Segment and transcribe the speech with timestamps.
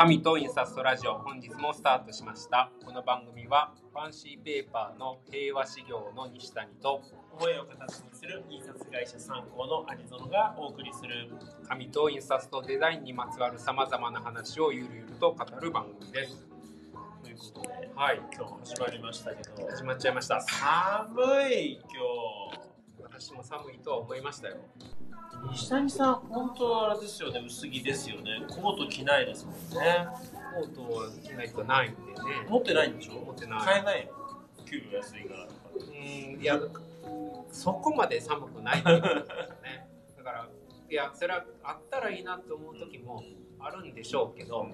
[0.00, 2.72] 神と印刷とラジオ本日もスタートしました。
[2.86, 7.02] この番組はファンシーペーパーの平和事業の西谷と
[7.38, 11.28] 思いを形にする印刷会社参考のアニゾノがお送りする。
[11.68, 16.46] 紙と印刷とデザインにまつわるさまざまな話をゆるゆると語る番組です。
[17.22, 18.22] ということではい。
[18.34, 19.68] 今日も始まりましたけど。
[19.68, 20.40] 始まっちゃいました。
[20.40, 21.10] 寒
[21.52, 24.56] い今私も寒いとは思いましたよ。
[24.78, 24.99] 日
[25.52, 28.44] 西谷さん本当あれですよね薄着ですよね。
[28.48, 30.06] コート着ないですもんね。
[30.54, 32.46] コートを着ないとないんでね。
[32.48, 33.14] 持ってないんでしょ？
[33.24, 33.60] 持ってない。
[33.60, 34.12] 買えないよ
[34.66, 35.46] 給料安いから。
[35.46, 35.46] う
[36.36, 36.58] んいや
[37.50, 39.88] そこまで寒くないってことですよね。
[40.18, 40.48] だから
[40.88, 43.22] いやそれはあったらいいなと思う時も
[43.58, 44.64] あるんでしょうけど、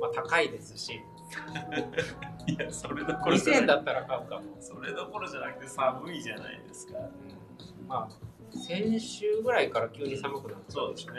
[0.00, 1.00] まあ、高いですし。
[2.46, 3.60] いやそれどころじ2000ゃない。
[3.62, 6.98] 円だったら買うかも、それどころじゃなくて寒いじゃないですか。
[6.98, 7.86] うん。
[7.88, 11.12] まあ先週ぐらいから急に寒くなってそうですね。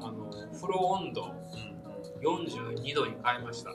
[0.00, 1.26] あの風呂温度う
[1.70, 1.74] ん
[2.24, 3.70] 42度に変えました。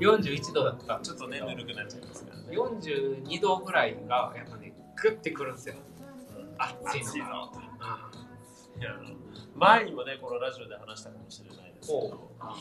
[0.00, 1.00] 41度だった。
[1.00, 2.48] ちょっとねぬるくなっちゃいますからね。
[2.50, 5.74] 42度ぐらいがやっぱねグッてくるんですよ。
[6.58, 7.50] 暑いの暑いがぞ
[8.76, 8.90] うんいや
[9.54, 12.54] 前にもねこのラジオで話したかもしれないですけほどあ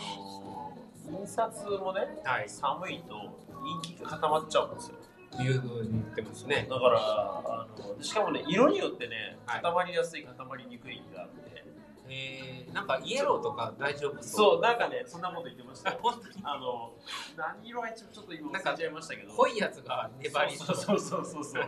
[1.08, 2.50] の印刷もねはい。
[2.50, 3.16] 寒いと
[3.62, 4.98] 人気が固まっちゃうんですよ
[5.38, 6.68] いうふうに言ってますね。
[6.70, 9.62] だからあのしかもね色によってねはい。
[9.62, 11.64] 固まりやすい固まりにくいがあって、
[12.10, 14.62] えー、なんかイエローとか大丈夫そう？
[14.62, 15.92] なんかねそんなこと言ってました。
[15.92, 16.34] よ本当に？
[16.44, 16.92] あの
[17.38, 19.32] 何色が一応ちょっと今なんか忘れちゃいましたけど。
[19.34, 20.76] 濃いやつが粘りそう。
[20.76, 21.64] そうそうそうそう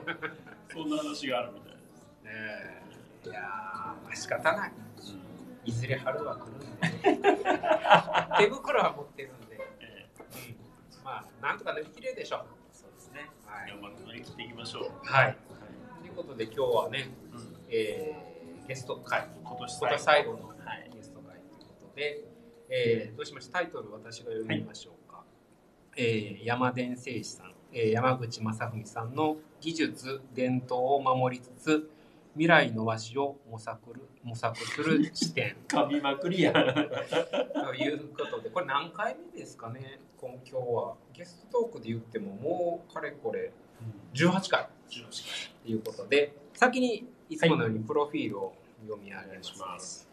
[0.74, 1.84] そんな話があるみたいです、
[2.24, 2.82] ね
[3.24, 4.72] いやーまあ仕方ない。
[5.64, 6.66] いずれ春は来るんで
[8.40, 10.08] 手袋は持ってるんで、え
[10.98, 12.46] うん、まあなんとか乗り切れるでしょう
[13.76, 15.38] ねはい、頑張って乗り切っていきましょう、はい、
[16.02, 17.58] ということで今日はね、うん。
[17.70, 18.32] えー
[18.68, 19.28] ゲスト会。
[19.44, 20.92] 今年今年最後のはい。
[20.94, 22.24] ゲスト会ということで、
[22.70, 23.60] えーどうしました？
[23.60, 25.24] タイトル私が読みましょうか、
[25.98, 31.90] えー山伝製師さん、えー山口正文さんの技術伝統を守りつつ
[32.34, 35.56] 未来の和紙を模索る模索する視点。
[35.68, 36.54] 噛みまくりや。
[36.54, 40.96] ということでこれ何回目ですかね今今日は。
[41.14, 43.52] ゲストトークで言ってももうかれこれ。
[44.14, 44.68] 18回。
[44.90, 48.54] ということで先にいつものようにプロフィールを
[48.86, 50.10] 読み上げます,、します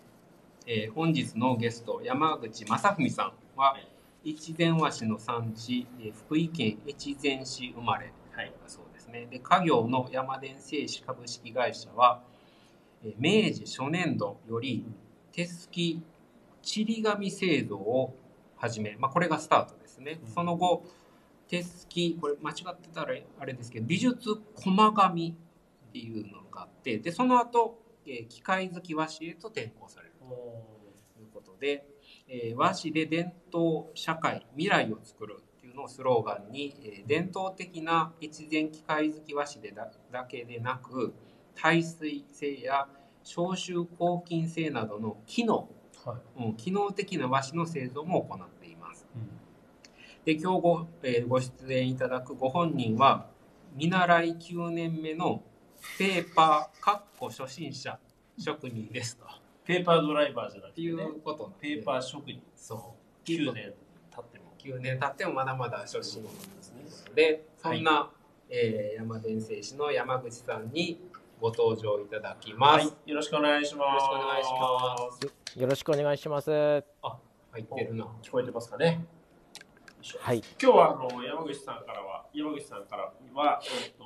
[0.66, 4.30] えー本日のゲスト山口正文さんははい。
[4.30, 9.26] 越前和紙の産地、えー福井県越前市生まれはいだそうですね。
[9.26, 12.37] で家業の山伝製紙株式会社は、えー
[13.18, 14.84] 明治初年度より
[15.32, 16.02] 手すき
[16.62, 18.14] ちり紙製造を
[18.56, 20.32] 始め、まあ、これがスタートですね、うん。
[20.32, 20.84] その後
[21.48, 25.36] 手すきこれ間違ってたらあれですけど美術駒紙
[25.88, 30.24] っていうのがあってでその後、えー機械好き和紙へと転向されると
[31.20, 31.86] いうことで、
[32.28, 41.14] えー和紙で伝統社会未来を作るっていうのをスローガンに、えー伝統的な越前機械好き和紙でだだけでなく
[41.60, 42.86] 耐水性や
[43.24, 45.68] 消臭抗菌性などの機能、
[46.04, 46.44] はい。
[46.44, 49.06] うん機能的な和紙の製造も行っています。
[50.24, 53.26] で今日ご,、えーご出演いただくご本人は
[53.74, 55.42] 見習い9年目の
[55.98, 57.98] ペーパーかっこ初心者
[58.38, 59.24] 職人ですと。
[59.64, 60.88] ペーパードライバーじゃなくってね。
[60.90, 61.56] うことなんで。
[61.60, 62.40] ペーパー職人。
[62.56, 63.28] そう。
[63.28, 63.74] 9年
[64.14, 64.44] 経っても。
[64.58, 67.14] 9年経ってもまだまだ初心者ですね。
[67.14, 68.10] でそんな、
[68.48, 71.00] えー山伝製師の山口さんに
[71.40, 73.88] ご登場いただきます、はいよろしくお願いします。
[73.88, 75.10] よろしくお願いしま
[75.54, 75.60] す。
[75.60, 76.50] よろしくお願いします。
[76.50, 78.06] 入ってるな。
[78.22, 79.04] 聞こえてますかね？
[80.18, 80.42] はい。
[80.60, 84.04] 今日はあの山口さんからは山口さんからは、えっと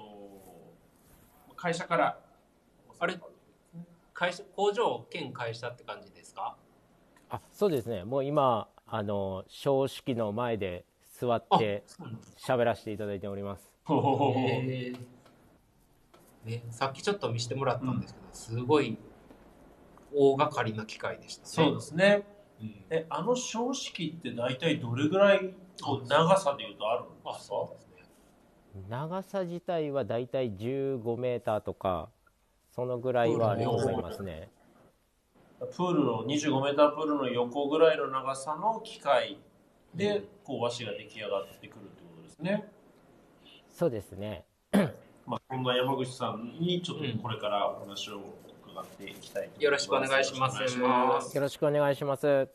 [1.56, 2.18] 会社から
[2.98, 3.18] あれ？
[4.12, 6.56] 会社工場兼会社って感じですか？
[7.30, 8.04] あ、そうですね。
[8.04, 10.84] もう今、あの、正式の前で
[11.18, 11.82] 座って
[12.36, 13.72] 喋らせていただいております。
[13.84, 14.98] ほほほほえー
[16.44, 18.98] ね、さっきちょっと見せてもらったんですけど、すごい
[20.14, 21.48] 大掛かりな機械でしたね。
[21.48, 22.26] そうですね
[22.60, 27.54] うんえあの標識って大体どれぐらいこう長さでいうとあるんあですか？
[27.56, 28.86] そうですね。
[28.88, 32.08] 長さ自体はだいたい15メーターとか、
[32.70, 34.50] そのぐらいはあると思いますね。
[35.60, 39.38] プールの25メータープールの横ぐらいの長さの機械
[39.94, 42.68] でこう和紙が出来上がってくるってことですね。
[43.70, 44.44] そうですね。
[45.26, 48.20] まあ、そんな山口さんにちょっとこれからお話を
[48.66, 52.48] 伺っていきたいと思いますよろしくお願いしますよろしくお願いします。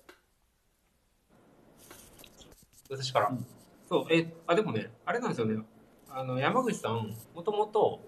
[2.90, 3.30] 私から？
[3.30, 3.46] うん
[3.90, 5.64] そう、え、あ、でもね、あれなんですよね。
[6.10, 8.02] あの、山口さん、もともと、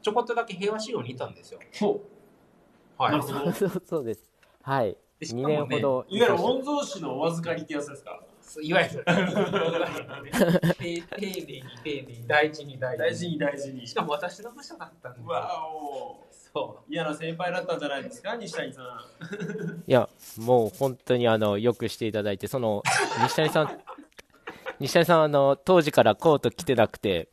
[0.00, 1.58] ちょこっとだけ平和仕様にいたんですよ。
[1.80, 2.00] ほ
[2.96, 4.24] はい そうそうそうです。
[4.62, 4.96] はい。
[5.18, 8.20] でしか2もね年ほどいわゆる御曹司のお預かりってやつですか？
[8.62, 12.26] いわゆる、いわゆるね丁丁寧に丁寧に。
[12.26, 13.08] 大事に大事に。
[13.08, 15.28] 大事に大事にしかも私の部署だったんで。
[15.28, 16.28] わお。
[16.30, 19.82] そ嫌な先輩だったんじゃないですか西谷さん。
[19.86, 20.08] いや、
[20.38, 22.82] もう本当にあの、よくしていただいて、その、
[23.22, 23.80] 西谷さん、
[24.80, 27.28] 西谷さん、あの、当時からコート着てなくて、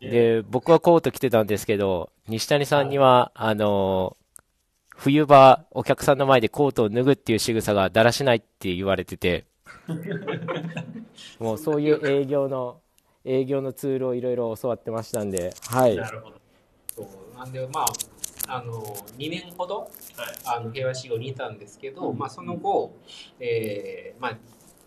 [0.00, 4.16] で、僕はコート着てたんですけど、西谷さんには、あの、
[4.96, 9.46] 冬場、お客さんの前でコートを脱ぐっていう仕草がだらしないって言われてて、
[11.38, 12.80] もうそういう営業の、
[13.24, 15.96] 営業のツールをいろいろ教わってましたんで、はい。
[15.96, 16.40] なるほどう。
[16.94, 17.86] そうなんで、まあ、
[18.48, 18.82] あの、
[19.18, 19.90] 2年ほど、はい
[20.44, 22.94] あの平和修行にいたんですけど、まあ、その後、
[23.38, 24.38] えーまあ、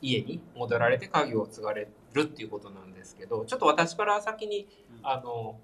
[0.01, 4.67] 家に戻られて家業を継がれるっていうことなんですけどちょっと私から先に
[4.99, 5.59] うんあの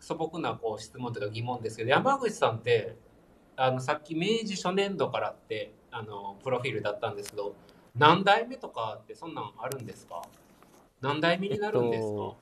[0.00, 2.96] 素朴なこう質問というか疑問ですけど山口さんって
[3.56, 7.54] あのさっき明治初年度からってあのプロフィールだったんですけど
[7.96, 10.22] 何代目とかってそんなんあるんですか？
[11.00, 12.34] 何代目になるんですか、なん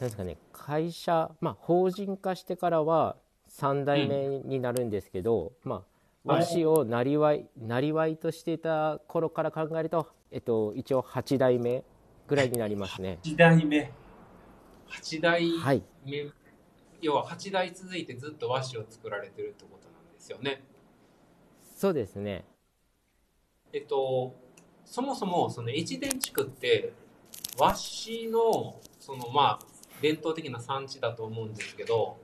[0.00, 3.16] ですかね、会社、まあ、法人化してからは
[3.48, 5.82] 3代目になるんですけど、まあ、
[6.24, 11.84] 和紙をなりわい、なりわいとしていた頃から考えると、えっと、一応8代目
[12.26, 13.18] ぐらいになりますね。
[13.22, 13.92] 時代目
[14.88, 15.82] 8代はい。
[16.04, 16.26] 目
[17.00, 20.64] 要は8代続いてずっと和紙を作られてるってことなんですよね。
[21.76, 22.44] そうですね。
[23.74, 24.32] えっと、
[24.84, 26.92] そもそもその越前地区って
[27.58, 29.66] 和紙のそのまあ
[30.00, 32.16] 伝統的な産地だと思うんですけど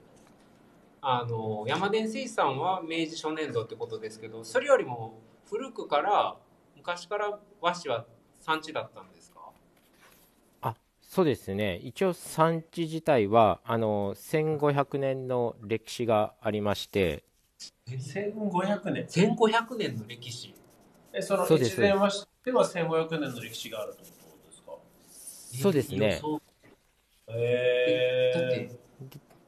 [1.03, 5.19] あの山田水産は明治初年度ってことですけどそれよりも
[5.49, 6.37] 古くから
[6.77, 8.07] 昔から和紙は
[8.41, 9.41] 産地だったんですか？
[10.63, 11.77] あ、そうですね。
[11.83, 17.25] 一応産地自体は、あの、1500年の歴史がありまして、
[17.87, 20.55] 1500年？1500年の歴史
[21.13, 24.73] えその越前和紙では1500年の歴史があるってことですか？
[25.63, 26.15] そうですね。
[26.15, 26.41] 予想
[27.29, 28.79] へだってえ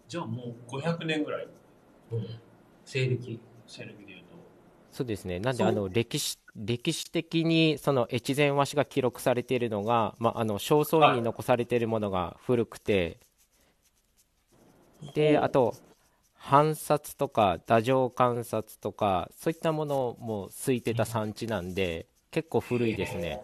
[0.09, 1.45] じゃあも500年ぐらい。
[1.45, 2.27] う、うん。
[2.85, 3.41] 西暦。
[3.67, 4.27] 西暦で言うと。
[4.91, 5.41] そうですね。
[5.41, 13.19] なんで、あの、歴史、歴史的に、その、越前和紙が記録されているのが、まあ、あの、正倉院に残されているものが古くて、
[15.15, 15.75] で、あと、
[16.45, 23.41] 藩札とか、太政観察とか、そういったものもついてた産地なんで、結構古いですね。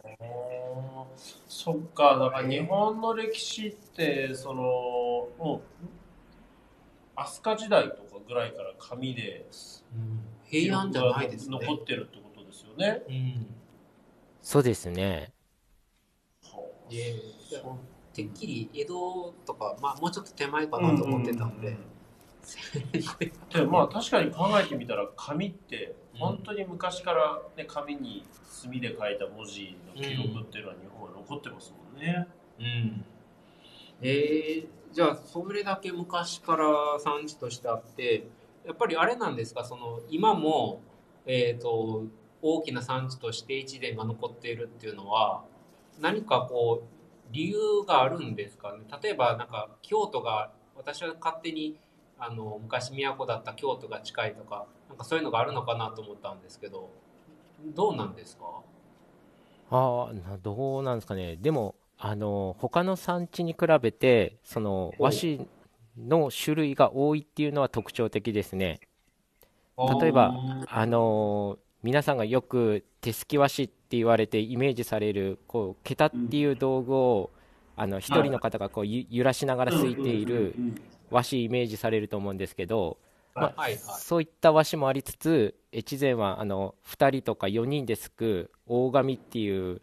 [1.49, 5.85] そっかだから日本の歴史ってそのもう
[7.15, 9.47] 飛鳥時代とかぐらいから紙で
[10.45, 13.03] 平安じゃないですね残ってるってことですよね。
[13.09, 13.47] うん
[14.43, 15.33] そうですね。
[16.91, 17.15] で
[18.13, 21.77] てっきり江戸とか、まあ、もうちょっと手前かなと思ってたんで、
[23.51, 32.27] でまあ確かに考えてみたら紙って本当に昔から、ね、紙に墨で書いた文字の記録っていうのは日本は残ってますもんね。
[32.59, 33.05] うん。
[34.03, 36.67] えーじゃあそれだけ昔から
[36.99, 38.27] 産地としてあって
[38.67, 39.63] やっぱりあれなんですか？
[39.63, 40.81] その今も、
[41.27, 42.05] えー、と
[42.41, 45.45] 大きな産地として一伝が残っているっていうのは
[46.01, 48.79] 何かこう理由があるんですかね？
[49.03, 51.79] 例えばなんか京都が私は勝手に
[52.19, 56.91] あの昔都だった京都が近いとかなんかそういうのがあるのかなと思ったんですけど
[57.75, 58.45] どうなんですか？
[59.71, 61.37] あどうなんですかね。
[61.37, 65.47] でも、あの、他の産地に比べて、その、和紙
[65.99, 68.81] の種類が多いっていうのは特徴的ですね。
[70.01, 70.35] 例えば
[70.69, 77.31] あのー皆さんがよく手すき和紙って言われてイメージされるこう桁っていう道具を
[77.79, 80.55] あの一人の方がこうゆ揺らしながらすいている
[81.11, 82.99] 和紙イメージされると思うんですけど、
[83.35, 83.69] まあ
[83.99, 89.81] そういった和紙もありつつ越前はあの2人とか4人ですく大紙っていう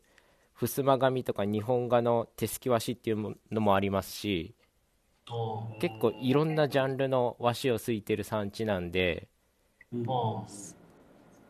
[0.55, 4.55] 襖紙とか日本画の手すき和紙っていうのもありますし
[5.29, 9.27] うん結構いろんなジャンルの和紙をすいてる産地なんで
[9.91, 10.05] うん。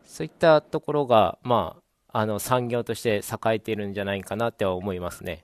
[0.06, 1.78] そういったところが、ま
[2.10, 5.44] あ、あの産業として栄えているんじゃないかなっては思いますね。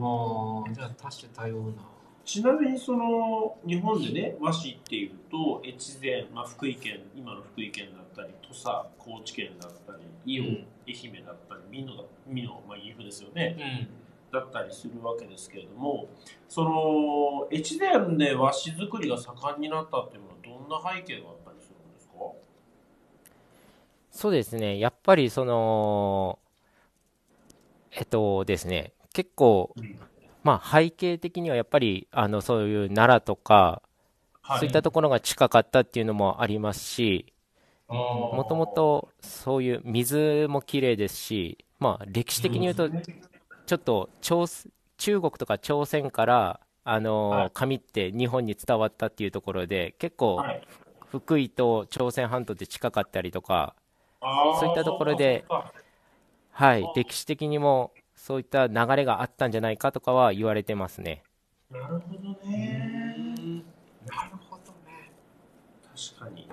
[0.00, 1.72] ああ、じゃあ多種多様な。
[2.24, 14.38] ちなみにその日本でね和紙っていうと越前、まあ、福井県今の福井県だったり土佐高知県だったり伊予、うん愛媛だったり美濃だ美濃、まあ、岐阜ですよねうん。
[14.38, 16.08] だったりするわけですけれども
[16.48, 22.14] その越前で和紙作りが盛んになったっていうのはどんな背景があったりするんですか？
[24.10, 26.38] そうですね、やっぱりその、
[27.92, 29.98] えっとですね、結構、うん。
[30.42, 33.80] まあ、背景的にはやっぱりあのそういう奈良とか、
[34.42, 37.32] はそういったところが近かったっていうのもありますし、
[37.88, 42.90] もともとそういう水も綺麗ですし、まあ、歴史的に言うと、
[43.64, 44.46] ちょっと朝
[44.98, 50.62] 中国とか朝鮮からあの、はい、紙って日本に伝わったっていうところで結構、はい、
[51.10, 53.74] 福井と朝鮮半島って近かったりとか
[54.60, 55.44] そういったところで、
[56.50, 57.92] はい、歴史的にも
[58.24, 61.24] そういった流れがあったんじゃないかとかは言われてますね。
[61.70, 63.62] なるほどね。
[64.06, 65.12] なるほどね。
[66.16, 66.48] 確かに。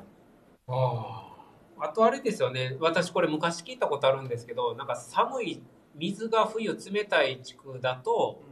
[0.68, 1.32] あ
[1.80, 1.86] あ。
[1.86, 2.76] あとあれですよね。
[2.82, 5.64] 私これ昔聞いたことあるんですけど、なんか寒い
[5.96, 8.44] 水が冬冷たい地区だと、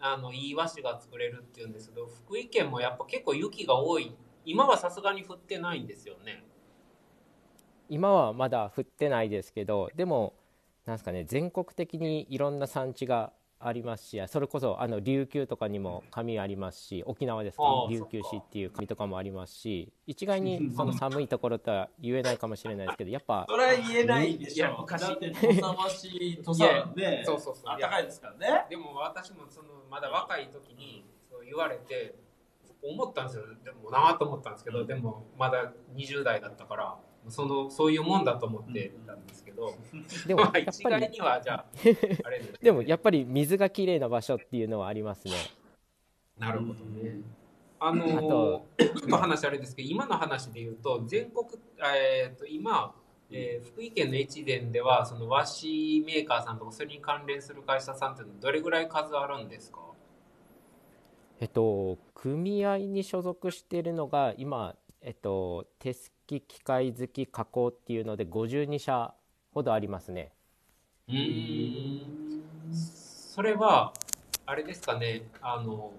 [0.00, 4.14] うん、あのいい和紙が作れるっていうんですけど、福井県もやっぱ結構雪が多い。
[4.44, 6.44] 今はさすがに降ってないんですよね。
[7.88, 10.34] 今はまだ降ってないですけどでも
[10.88, 25.02] なんですかね全国的にいろんな産地がありますしそれこそあの琉球とかにも紙ありますし沖縄ですか、琉球市っていう紙とかもありますし一概にその寒いところとは言えないかもしれないですけどやっぱそれは言えないでしょ昔。
[25.02, 28.64] だって土佐橋土佐ねそうそうそう暖かいですからね。
[28.70, 32.14] でも私もそのまだ若い時にそう言われて
[32.80, 33.42] 思ったんですよ。
[33.64, 36.96] でもなと思ったんですけど、でもまだ20代だったから
[37.30, 39.74] そのそういうもんだと思ってたんですけど、
[40.26, 41.64] でも一概にはじゃあ
[42.24, 45.34] あれで、でもやっぱり水がきれいな場所っていうのはありますね。
[46.38, 47.20] なるほどね。
[47.80, 51.46] あのー、ちょっと話あれですけど今の話で言うと全国
[51.78, 52.94] えっ、ー、と今
[53.30, 59.80] えー、福井県の越前ではその和紙メーカーさんとかそれに関連する会社さんってどれぐらい数あるんですか？
[61.40, 69.14] えっと組合に所属しているのが今えっと手すき機械好き加工っていうので52社
[69.54, 70.30] ほどありますね。
[71.08, 72.42] うん。
[72.72, 73.94] それは
[74.44, 75.22] あれですかね。
[75.40, 75.92] あの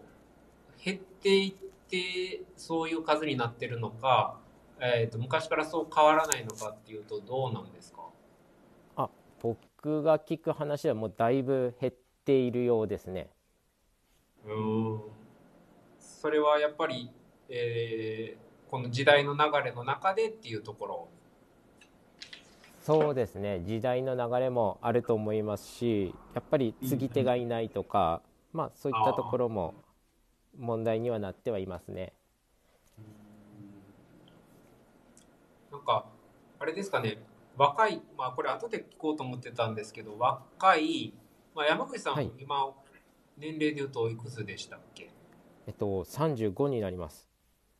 [0.83, 1.51] 減っていっ
[1.89, 4.37] てそういう数になってるのか、
[4.79, 8.03] えーと、昔からそう変わらないのかっていうとどうなんですか？
[8.95, 9.09] あ
[9.41, 11.93] 僕が聞く話はもうだいぶ減っ
[12.23, 13.29] ているようですね。
[14.45, 15.01] うん。
[15.99, 17.09] それはやっぱり、
[17.49, 21.07] えー、この時代の流れの中でっていうところ。
[22.81, 23.61] そうですね。
[23.65, 28.21] 時代の流れもあると思いますしやっぱり継ぎ手がいないとか、
[28.51, 29.75] まあそういったところも
[30.57, 32.13] 問題にはなってはいますね。
[35.71, 36.05] なんか
[36.59, 37.19] あれですかね。
[37.57, 41.13] 若いまあこれ後で聞こうと思ってたんですけど若い、
[41.53, 42.73] まあ、山口さん、はい、今
[43.37, 45.11] 年齢でいうといくつでしたっけ？
[45.67, 47.28] えっと35になります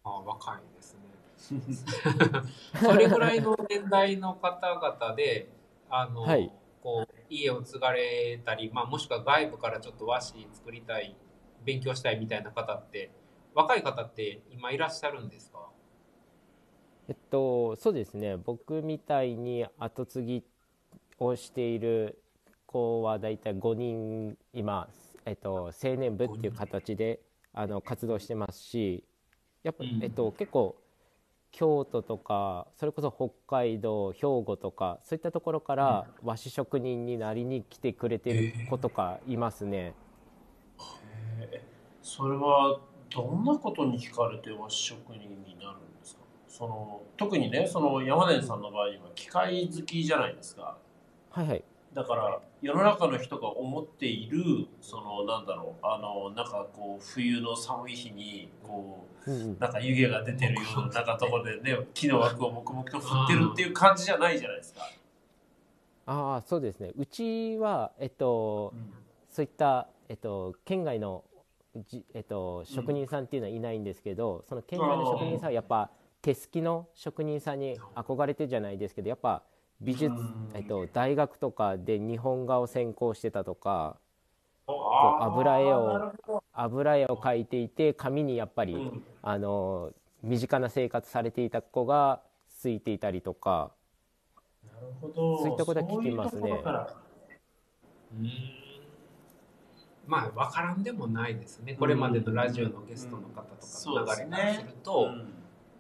[0.04, 1.00] あ若いですね。
[2.82, 5.50] それぐらいの年代の方々で、
[5.90, 6.52] あの、はい、
[6.82, 11.16] こう家を継がれたり、まあ、もしくは外部からちょっと和紙作りたい、
[11.64, 13.12] 勉強したいみたいな方って、
[13.54, 15.70] 若い方って今いらっしゃるんですか？
[17.08, 18.38] えっと、そうですね。
[18.38, 20.44] 僕みたいに後継ぎ
[21.18, 22.22] をしている
[22.68, 24.88] 子は大体5人今、
[25.26, 27.20] えっと、青年部っていう形で
[27.52, 29.04] あの活動してますし
[29.64, 30.76] やっぱ、えっと、結構
[31.52, 39.94] 京都とかそれこそ北海道兵庫とかそういったところから和紙職人になりに来てくれてる子とかいますね。
[41.42, 41.60] えー、
[42.04, 46.22] それはどんなことに惹かれて和紙職人になるんですか？
[46.48, 50.78] その特にねその山田さんの場合には機械好きじゃないですか。
[51.32, 51.64] はいはい。
[51.94, 64.82] だから世の中の人が思っているそのなんだろうあのなんかこう冬の寒い日にこう、なんか湯気が出てるような なんかところでね木の枠を黙々と振ってるっていう感じじゃないじゃないですか。
[66.06, 66.92] ああそうですね。
[66.96, 68.94] うちはえっと、うん、
[69.30, 71.24] そういったえっと県外の
[71.88, 75.90] じえっと職人さんっていうのはいないんですけど、うん、その県外の職人さんはやっぱ
[76.22, 79.44] 手すきの職人さんに憧れてじゃないですけどやっぱ
[79.82, 80.14] 美術、
[80.54, 83.98] えっと、大学とかで日本画を専攻してたとか
[85.22, 86.14] 油絵を
[86.54, 92.22] 油絵を描いていて紙にやっぱり、うん、あの身近な生活されていた子が
[92.60, 93.72] ついていたりとか。
[94.66, 95.38] なるほど。
[95.40, 96.52] そういったことは聞きますね。
[96.52, 98.32] うん。
[100.06, 101.76] まあ分からんでもないですね。
[101.76, 103.56] これまでのラジオのゲストの方とか
[103.86, 105.20] の流れからすると、うん。
[105.20, 105.34] うん、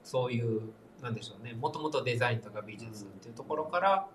[0.04, 1.54] そういうなんでしょうね。
[1.54, 4.08] もともとデザインとか美術っていうところから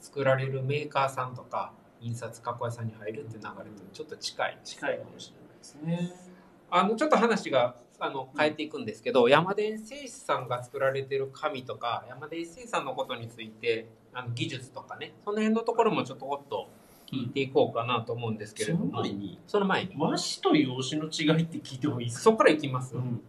[0.00, 4.58] 作られるメーカーさんとか印刷加工屋さんに入るっていう流れとちょっと近い。
[4.64, 6.32] 近いかもしれないですね。
[6.70, 16.68] あのちょっと話があの変えていくんですけど、うん、山田製紙さんが作られてる紙とか山田製紙さんのことについてあの技術とかねその辺のところもちょっとおっと
[17.12, 19.38] 聞いていこうかなと思うんですけれども、うん、その前に。
[19.46, 19.94] その前に。
[19.98, 22.22] 和紙と洋紙の違いって聞いてもいいですか？
[22.24, 23.20] そこからいきます、うん、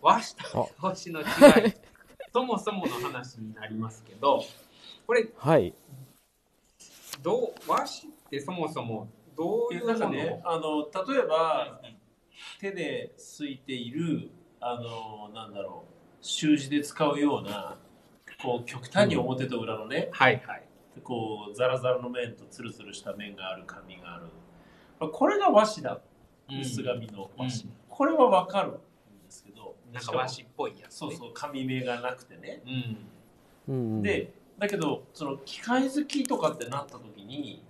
[0.00, 1.72] 和紙と洋紙の違い
[2.32, 4.44] そもそもの話になりますけど、
[5.06, 5.74] これ、はい。
[7.22, 7.88] どう和紙っ
[8.30, 9.98] てそもそもどういうもの？
[9.98, 11.80] なんかね、あの例えば
[12.60, 14.30] 手ですいている
[14.60, 17.76] あのなんだろう習字で使うような
[18.42, 20.62] こう極端に表と裏のね、はいはい。
[21.02, 24.24] こうザラザラの面とツルツルした面がある紙がある、
[24.98, 26.00] まあ、これが和紙だ
[26.48, 28.78] 薄紙の和紙、うんこれはわかる
[29.98, 30.86] なんか和紙っぽいやつ、ね。
[30.90, 32.62] そうそう紙目がなくてね
[33.68, 33.74] うん。
[33.74, 37.62] うん、でだけどその機械好きとかってなった時に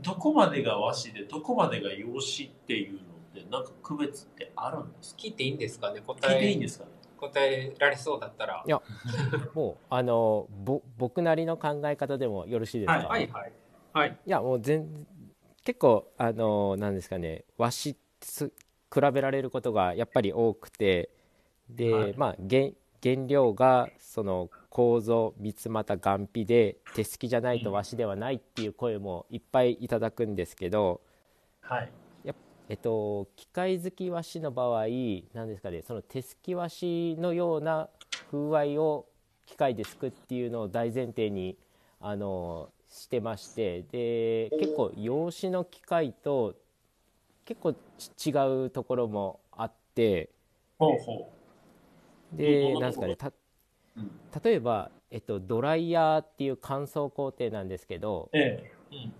[0.00, 3.02] どこまでが和紙でどこまでが洋紙っていうのっ
[3.34, 5.20] てなんか区別ってあるんですか？
[5.22, 6.00] 聞いていいんですかね？
[6.00, 6.90] 聞答えいていいんですかね？
[7.18, 8.64] 答えられそうだったら。
[9.54, 13.52] もうあのぼ僕なりの考え方でもよろしいですか、はいはいはい。
[13.92, 14.18] はい。
[14.26, 15.06] いやもう全
[15.64, 17.44] 結構あのなんですかね？
[17.58, 18.46] 和紙す
[18.92, 21.10] 比べられることがやっぱり多くて
[21.76, 22.14] で、はい。
[22.16, 22.70] まあ原
[23.02, 25.00] 原料がその構
[25.38, 31.00] 三つ股岩皮で手すきじゃないと和紙ではないっていう声もいっぱいいただくんですけど、
[31.60, 31.92] はい。
[32.68, 34.86] えっと、機械好き和紙の場合
[35.34, 37.88] なんですかねその手すき和紙のような
[38.30, 39.04] 風合いを
[39.44, 41.58] 機械で作っていうのを大前提に
[42.00, 46.54] あのしてましてで結構洋紙の機械と
[47.44, 50.30] 結構ち違うところもあって
[50.78, 51.41] ほうほど
[52.36, 53.32] でんなんですかねた
[53.96, 54.10] うん。
[54.42, 59.12] 例えば、えっと、ドライヤーっていう乾燥工程なんですけどえうん。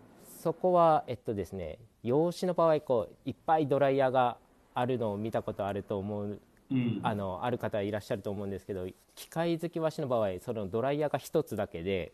[0.43, 4.39] そこはえっとですね洋紙の場合こういっぱいドライヤーが
[4.75, 7.01] あるのを見たことあると思うえうん。
[7.03, 12.13] あのある方いらっしゃると思うんですけど機械好き和紙の場合そのドライヤーが1つだけで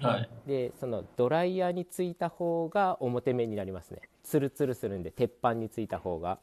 [0.00, 0.28] はい。
[0.46, 4.00] でそのドライヤーについた方が表面になりますね。
[4.22, 6.38] ツルツルするんで鉄板についた方が。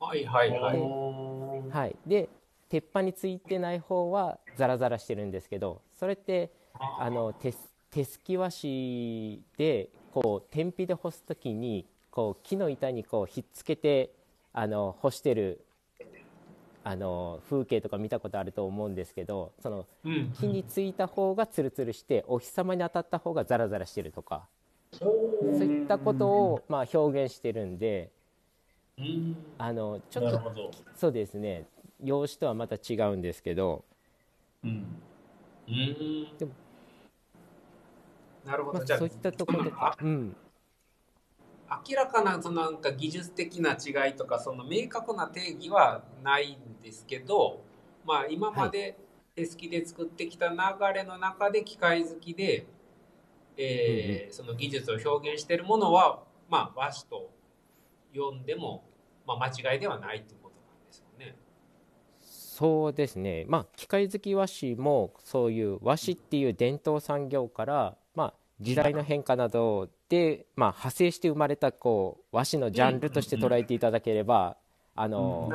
[0.00, 1.70] はいはいはい。
[1.70, 1.96] はい。
[2.06, 2.28] で
[2.70, 6.50] 鉄板についてない方はザラザラしてるんですけどそれって
[6.98, 7.58] あの手す
[7.90, 14.12] 手すき和紙でこう天日で干す時にこう木の板にこうひっつけて
[14.52, 15.64] あの干してる
[16.82, 20.32] あの風景とか見たことあると思うんですけどそのうん。
[20.38, 24.46] 木についた方がツルツルしてお日様に当たった方がザラザラしてるとか
[24.92, 28.10] そういったことをまあ表現してるんで
[28.96, 29.36] うん。
[29.58, 31.66] あのちょっとそうですね
[32.02, 33.84] 用紙とはまた違うんですけど、
[34.64, 34.86] うん。
[35.68, 36.38] うん。
[36.38, 36.52] でも。
[38.44, 38.78] なるほど。
[38.78, 40.36] まあ、じゃあそういったところとか、うん、
[41.88, 47.62] 明らかなそのなんか技術的な違いとかその明確な定義はないんですけど、
[48.04, 48.96] まあ、今まで
[49.36, 50.56] 手すきで作ってきた流
[50.94, 52.66] れの中で機械好きで、
[53.56, 57.30] えーその技術を表現しているものは、まあ、和紙と
[58.14, 58.84] 呼んでも、
[59.26, 61.36] まあ、間違いではないということなんですよね。
[62.60, 74.58] そうですね、まあ、機械好き和紙もそういう和紙っていう伝統産業から、まあ、時代の変化などで、まあ、派生して生まれたこう和紙のジャンルとして捉えていただければ、
[74.94, 75.50] あの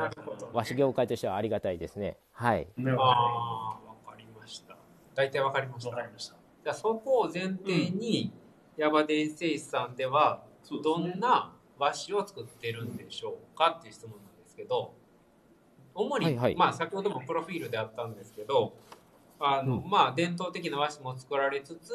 [0.52, 2.16] 和紙業界としてはありがたいですね。
[2.32, 4.76] はい、ああ、わかりました。
[5.14, 5.96] 大体わかりましどた。
[5.98, 8.32] わかりましたじゃあそこを前提に、
[8.76, 10.42] ヤバ電製士さんでは
[10.82, 14.94] どねんな和紙を作ってるんでしょうかっていう質問なんですけど
[15.96, 16.56] 主に、はいはい。
[16.56, 18.74] まあ先ほどもプロフィールであったんですけど
[19.40, 19.90] あの、うん。
[19.90, 21.92] まあ伝統的な和紙も作られつつ、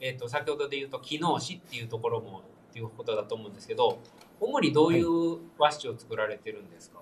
[0.00, 3.98] えっと先ほどで言うと機能紙っていうところもっていうことだと思うんですけど
[4.40, 7.00] 主にどういう和紙を作られてるんですか、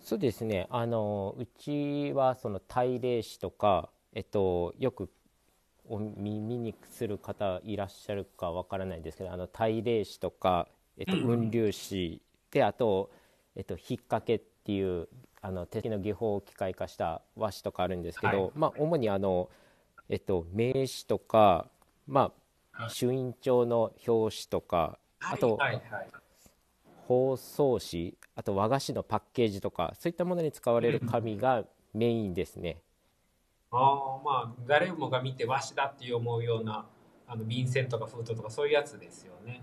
[0.00, 0.66] そうですね。
[0.70, 5.08] あのうちはその大霊紙とか、えっと、よく
[5.88, 11.22] お耳にする方いらっしゃるかわからないですけどあの大霊紙とか、えっと、うん。
[11.22, 13.10] 雲龍紙であと、
[13.56, 15.08] えっと、引っ掛けっていう
[15.42, 19.48] あの手の技法を機械化した和紙とかあるんですけど、はいまあ、主にあの、
[20.08, 21.66] えっと、名刺とか、
[22.06, 22.30] まあ、は
[22.88, 25.58] い朱印帳の表紙とかあと
[27.06, 32.78] 包装紙あと和菓子のパッケージとかそういったものに使われる紙がメインですね。
[33.70, 36.86] ああまあ誰もが見て和紙だって思うような
[37.26, 39.62] あの便箋とか封筒とかそういうやつですよね。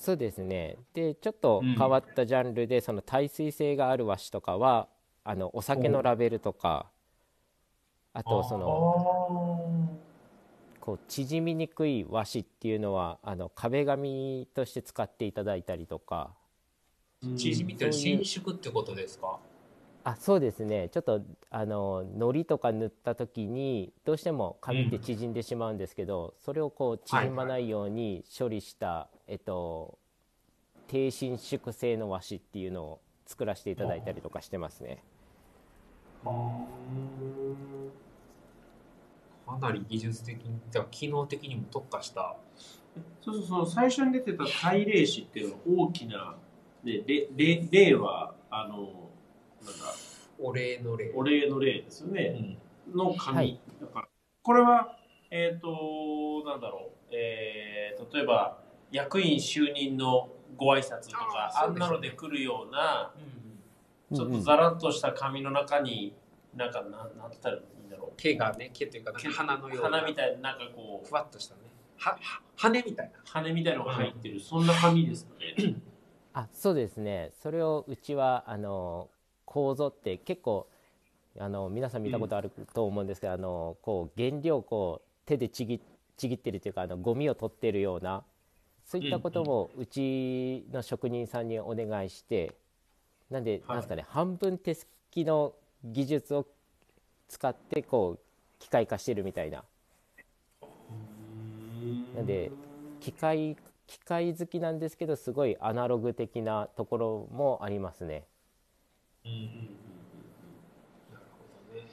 [0.00, 0.78] そうですね。
[0.94, 4.88] でちょっと変わったジャンルで、その耐水性がある和紙とかは
[5.24, 6.86] あのお酒のラベルとか
[8.14, 9.98] あとその
[10.80, 16.30] こう縮みにくい和紙っていうのはあの壁紙として使っていただいたりとか。
[17.36, 19.38] 縮みって伸縮ってことですか？
[20.02, 20.88] あそうですね。
[20.88, 29.96] ちょっとあの糊とか塗った時にどうしても紙って縮んでしまうんですけど、それをこう縮まないように処理した、えっと、
[30.88, 35.04] 低伸縮性の和紙っていうのを作らせていただいたりとかしてますね。
[39.46, 42.36] かなり技術的に、じゃ機能的にも特化した。
[43.22, 46.34] そうそうそう、最初に出てた大霊紙っていうのは大きな、
[46.82, 48.90] で、れれ霊は、あの、なんだ、
[50.40, 51.12] お礼の礼。
[51.14, 52.58] お礼の霊ですようね。
[52.92, 52.96] ん。
[52.96, 53.36] の紙。
[53.36, 54.08] はいだから、
[54.42, 54.96] これは、
[55.30, 58.58] えっ、と、なんだろう、えー、例えば、
[58.90, 63.12] 役員就任のご挨拶とか、あんなので来るような、
[64.10, 64.16] うん。
[64.16, 66.14] ちょっとザラッとした紙の中に、
[66.54, 68.12] なんか、なん、なんて言ったらいいんだろう。
[68.16, 69.98] 毛がね、毛というか、花のような。
[69.98, 71.60] 花みたいな、なんかこうふ、わっとしたね。
[71.96, 73.12] は、は羽みたいな。
[73.24, 75.76] 羽みたいなのが入ってる、そんな紙ですかね。
[76.32, 79.08] あそうですねそれをうちはあの
[79.44, 80.68] 構造って結構
[81.38, 85.80] あの皆さん見たことあると思うんですけど、あのこう原料をこう手でちぎ
[86.16, 88.24] ちぎってるというかあのゴミを取ってるような
[88.90, 92.56] そういったこともうちの職人さんにお願いして
[93.30, 93.60] なんで、はい。
[93.68, 96.44] なんですかね半分手すきの技術を
[97.28, 98.20] 使ってこう
[98.58, 99.62] 機械化してるみたいな。
[102.16, 102.50] なんで
[102.98, 108.24] 機械機械好きなんですけどすごいアナログ的なところもありますね。
[109.24, 109.48] うんうんうん。
[111.14, 111.86] なるほどね。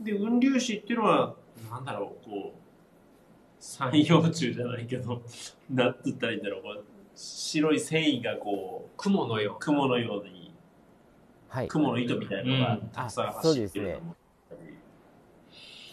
[0.00, 1.36] で、雲粒子っていうのは、
[1.70, 2.61] なんだろう、こう、
[3.62, 5.22] 三葉虫じゃないけど、
[5.70, 9.56] なんて言ったらいいんだろう、こう白い繊維がこう、雲のよう。
[9.60, 10.52] 雲のように、
[11.48, 11.68] はい。
[11.68, 12.88] 雲の糸みたいなのがうん。
[12.88, 14.16] たくさん走ってるのも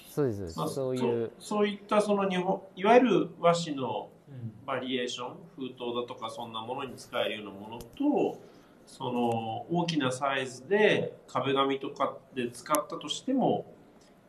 [0.09, 4.53] そうですまあそういうそういったその日本いわゆる和紙のうん。
[4.65, 8.39] バリエーション封筒だとかそんなものに使えるようなものと
[8.87, 13.71] その大きなサイズで壁紙とかで使ったとしても、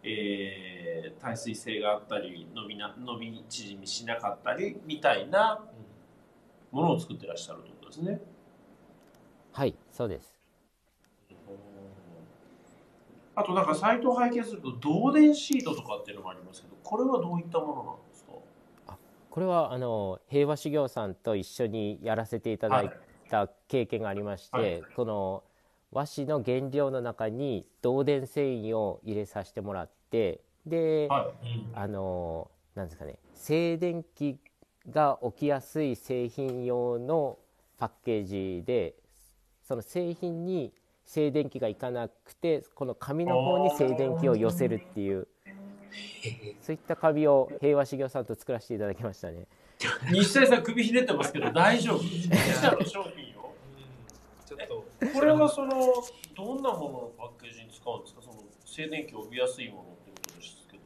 [0.02, 5.62] えー耐水性があったり伸びな伸び縮みしなかったりみたいな
[6.70, 8.20] ものを作ってらっしゃるということですね。
[9.52, 10.38] はいそうです。
[13.34, 18.96] あとなんかサイトを拝見すると導電シートとかっていうのもありますけどこれはどういったものなんですか？
[19.30, 22.90] これはあの平和修行さんと一緒にやらせていただい
[23.28, 24.82] た経験がありまして、はい。
[24.96, 25.42] この
[25.92, 31.66] 和紙の原料の中に導電繊維を入れさせてもらってで、はい。
[31.74, 34.38] あのなんですかね静電気
[34.90, 37.38] が起きやすい製品用の
[37.78, 38.94] パッケージで
[39.66, 40.72] その製品に
[41.04, 45.26] 静電気がいかなくてこの紙の方に静電気を寄せるっていう
[46.62, 49.46] そういった紙を平和修行さんと作らせていただきましたね。
[50.12, 52.02] 西谷さん首ひねってますけど大丈夫？
[52.04, 52.28] 自
[52.60, 53.39] 社の商品を
[54.50, 54.84] ちょっと。
[55.14, 55.70] これはその
[56.36, 58.20] どんなもののパッケージに使うんですか？
[58.22, 60.82] その静電気を帯びやすいものってことですけど。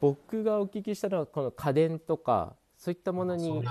[0.00, 3.64] 僕がお聞きしたのはこの家電とかそういったものに。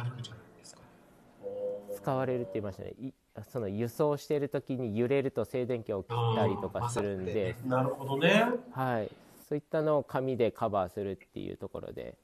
[1.96, 2.92] 使われるって言いましたね。
[3.02, 3.12] い
[3.52, 8.46] その輸送している時に揺れると静電気が起きたりとかするんで、なるほどね。
[8.72, 9.12] はい、
[9.50, 12.16] そういったのを紙でカバーするっていうところで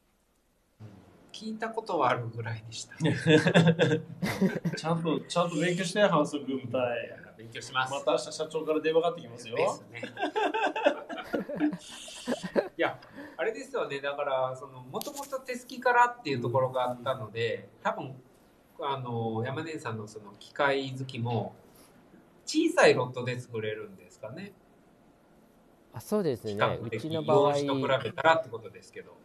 [1.33, 2.95] 聞いたことはあるぐらいでした。
[4.77, 7.93] ちゃんとちゃんと勉強して反則部隊勉強します。
[7.93, 10.01] また明日社長から電話がかかってきますよですね。
[12.77, 12.99] いや、
[13.35, 13.99] あれですよね。
[13.99, 18.15] だから、その、もともと手すきからっていうところがあったので、多分、
[18.79, 21.55] あの、山根さんのその機械好きも、
[22.45, 24.53] 小さいロットで作れるんですかね。
[25.93, 29.15] あそうですね比較的うちの場合用紙と比べたらってことですけど。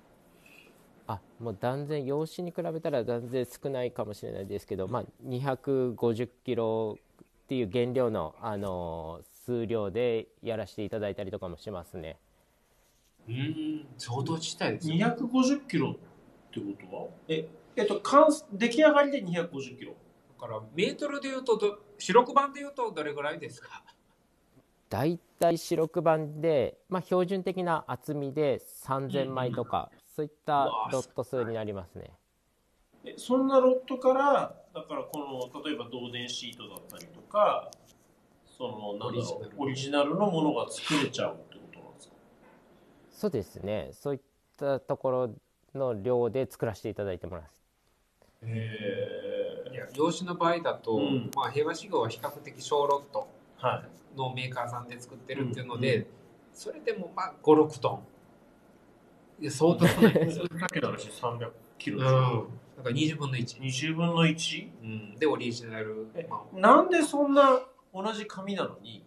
[1.08, 12.18] あもう断然用紙に比べたら断然少ないかもしれないですけど、まあ、250キロっていう原料の、あの数量でやらせていただいたりとかもしますね。
[13.26, 14.96] うん、相当小さいですよ。
[14.96, 15.94] 250キロっ
[16.52, 17.08] てことは？
[17.28, 19.94] ええっと完出来上がりで250キロ。
[20.38, 23.82] だから、メートルで言うとど、四六番で言うとどれぐらいですか？
[24.90, 32.10] だいたい四六番で、まあ、標準的な厚みで3000枚とか、そういったロット数になりますね。
[33.04, 35.20] えそんなロットからだからこ
[35.54, 37.70] の例えば導電シートだったりとか
[38.44, 40.28] そのなんだろうオリジナルの。
[40.28, 42.14] ものが作れちゃうってことなんですか？
[43.12, 43.90] そうですね。
[43.92, 44.20] そういっ
[44.56, 45.30] たところ
[45.72, 47.62] の量で作らせていただいてます。
[48.42, 51.30] へいや用紙の場合だと、うん。
[51.36, 53.28] まあ、平和志号は比較的小ロット
[53.58, 53.84] は
[54.16, 56.06] いのメーカーさんで作ってるっていうので、うん。
[56.52, 58.02] それでもまあ56トン
[59.40, 59.88] いや相当だ
[60.68, 62.04] けの話300キロうん。
[62.76, 64.68] だから20分の1、20分の 1?
[64.82, 66.08] うん、でオリジナル。
[66.14, 67.60] え、まあ、なんでそんな
[67.94, 69.04] 同じ紙なのに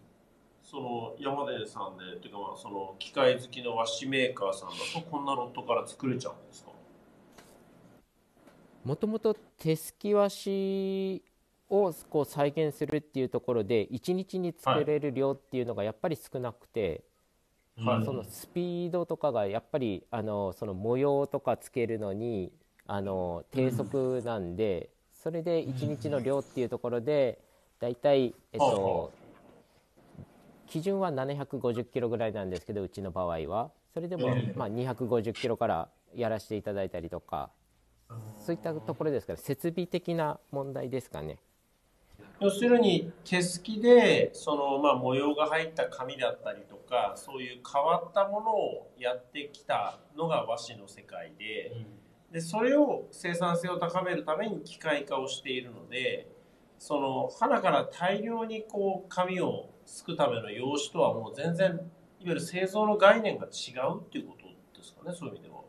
[0.62, 6.70] その山田さんでっていうかまあその機械好きの和紙メーカーさんだとこんなロットから作れちゃうんですか？
[8.84, 11.22] もともと手すき和紙
[11.68, 17.04] をこう再現するっていうところで1日に作れる量っていうのがやっぱり少なくて、
[17.78, 22.52] はい、そのスピードとかがやっぱりあのその模様とかつけるのに
[22.86, 27.40] あの低速なんで、それで1日の量っていうところで
[27.80, 29.12] 大体、えっと、
[30.66, 33.70] 基準は750キロぐらいなんですけどうちの場合は。
[33.94, 37.50] それでも、まあ、250キロからやらせていただいたりとか。
[38.38, 41.38] そういったところですから設備的な問題ですかね。
[42.42, 56.26] 要するに手すきでその、まあ、模様が入った紙だったりとかそういう変わったものをやってきたのが和紙の世界でうん、でそれを生産性を高めるために機械化をしているので
[56.78, 61.80] その花から大量にこう紙をすくための用紙とはもう全然いわ
[62.24, 65.60] ゆる製造の概念が違うっていうことですかねそういう意味では。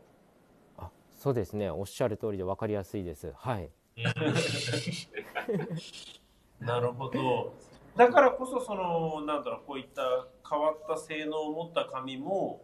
[0.78, 3.32] あそうですねおっしゃる通りで分かりやすいです。
[3.36, 3.70] はい
[6.64, 7.54] なるほど。
[7.96, 12.60] だからこそそのなんだろうこういった変わった性能を持った紙も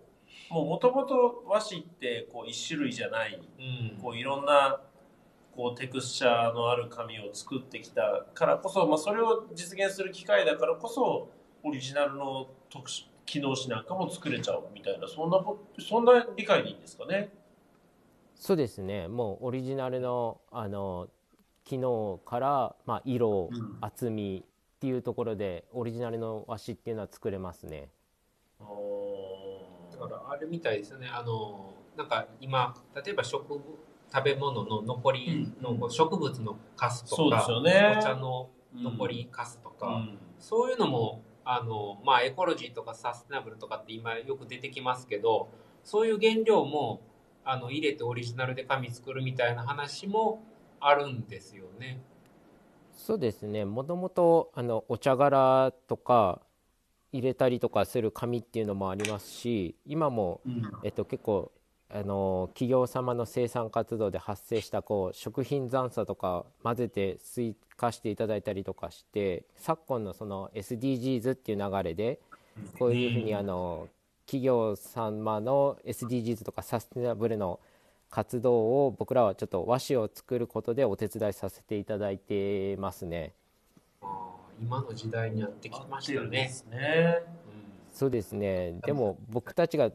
[0.51, 4.81] もともと和紙ってこう一種類じゃない、うん、こういろんな
[5.55, 11.29] こうテクスチャーのある紙を作ってきたからこそ、まあ、それを実現する機会だからこそ
[11.63, 15.45] オリジナルの特殊機能紙なんかも作れちゃうみたいなそんな
[15.79, 17.33] そんな理解でいいんですかね？
[18.35, 19.07] そうですね。
[19.07, 21.09] もうオリジナルのあの
[21.71, 23.49] 機能から、まあ、色、
[23.81, 27.91] 厚みっていうところでオリジナルの和紙っていうのは作れますね。
[28.59, 28.67] だ
[30.09, 31.07] からあれみたいですよね。
[31.07, 33.61] あのなんか今例えば食
[34.13, 45.49] 食べ物の残りの植物のカスとか、うんね、お茶の残りカスとか、うん、そういうのもあの、まあ、エコロジーとかサステナブルとかって今よく出てきますけど
[45.85, 47.01] そういう原料も
[47.45, 50.43] あの入れてオリジナルで紙作るみたいな話も
[50.81, 52.01] あるんですよね。
[52.95, 53.65] そうですね。
[53.65, 56.41] もともとあのお茶殻とか
[57.13, 61.51] 入れたりとかする紙っていうのもありますし今も、うん、えっと、結構
[61.93, 72.21] あの企業様の生産活動で発生したこう食品残渣とか混ぜて追加していただいたりとかして昨今のその SDGs っていう流れで
[72.79, 73.89] こういうふうにあの
[74.25, 77.59] 企業様の SDGs とかサステナブルの
[78.11, 83.33] 活動を僕らはちょっと和紙を作ることでお手伝いさせていただいてますね。
[84.61, 86.51] 今の時代にやってきましたね。
[87.93, 88.75] そうですね。
[88.85, 89.91] でも僕たちが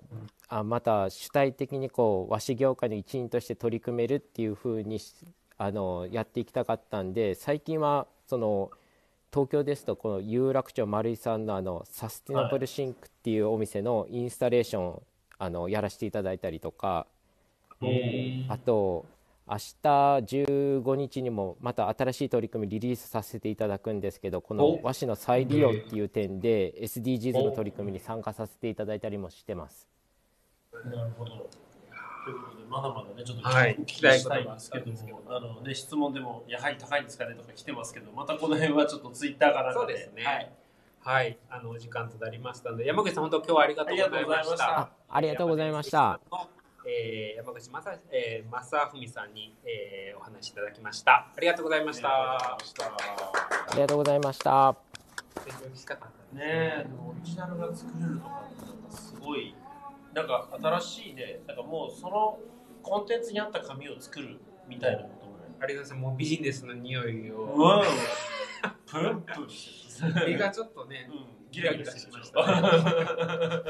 [0.48, 5.00] あまた主体的にこう和紙業界の一員として取り組めるっていうふうに
[5.58, 8.72] あのやっていきたかったんで最近はその
[9.32, 15.02] 東京ですとこの有楽町丸井さんのあの Sustainable Think っていうお店のインスタレーション
[15.38, 17.08] あのやらせていただいたりとか
[18.50, 19.06] あと
[19.48, 29.88] 明日15日にもまた新しい取り組みリリースさせていただくんですけどこの和紙の再利用っていう点で SDGs の取り組みに参加させていただいたりもしてます。
[30.86, 31.48] なるほど。
[32.26, 40.24] ということでまだまだねちょっと聞きたいんですけども、はい、あのね質問でもやはり高いんですかねとか来てますけどまたこの辺はちょっとツイッターからそうですね。
[40.24, 40.52] はい。
[41.02, 42.88] はい、あのお時間となりましたので。
[42.88, 44.90] 山口さん本当今日はありがとうございました。
[45.08, 46.20] ありがとうございました
[46.88, 51.32] えー、山口正,、えー、正文さんに、えー、お話しいただきました。
[51.36, 52.10] ありがとうございました。
[52.10, 52.58] あ
[53.74, 54.76] りがとうございました。
[56.34, 56.42] ね。
[56.44, 58.44] えオリジナルが作れるとか
[58.92, 59.56] すごい
[60.14, 62.40] なんか新しいねなんかもうその
[62.84, 66.10] コンテンツに合った紙を作るみたいなこともねありがとうございます。
[66.10, 67.44] もうビジネスの匂いを。
[67.44, 67.84] うわ
[68.86, 69.48] プンプン
[70.28, 72.62] 身がちょっとね、うん、ギラギラしました、ね、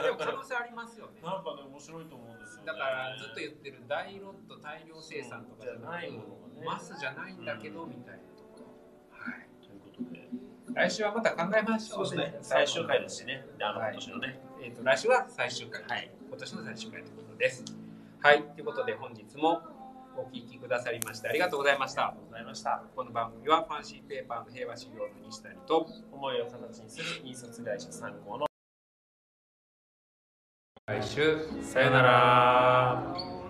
[0.02, 1.22] でも可能性ありますよね。
[1.22, 8.66] なんかね面白いと思うんですよ、ね、だからずっと言ってる大ロット大量生産とかじゃないものがねマスじゃないんだけど、うん、みたいなとか
[9.14, 9.46] はい。
[9.62, 10.30] ということで。
[10.74, 12.40] 来週はまた考えましょう、そうですね。
[12.42, 13.46] 最終回ですしね。
[13.62, 17.64] あの今年のね、えっ、ー、と来週は最終回、はい、今年の最終回ということです。
[18.20, 18.44] はい。
[18.44, 19.62] ということで本日も
[20.18, 22.16] お聞きくださりましてありがとうございました。
[22.26, 22.84] ございました。
[22.96, 28.46] この番組はファンシーペーパーの平和修行の西谷と思いを形にする印刷会社参考の
[30.88, 33.45] 来週さよなら。